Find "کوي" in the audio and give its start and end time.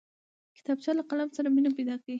2.03-2.09